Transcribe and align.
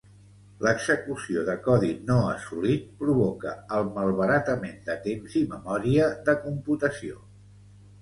L'execució 0.67 1.43
de 1.49 1.55
codi 1.67 1.91
no 2.07 2.15
assolit 2.31 2.89
provoca 3.03 3.55
el 3.83 3.93
malbaratament 4.01 4.83
de 4.91 4.99
temps 5.07 5.41
i 5.45 5.47
memòria 5.57 6.13
de 6.31 6.41
computació. 6.51 7.27